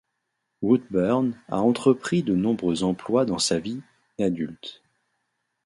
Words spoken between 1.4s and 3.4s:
a entrepris de nombreux emplois dans